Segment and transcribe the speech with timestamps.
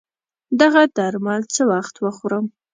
[0.61, 2.45] دغه درمل څه وخت وخورم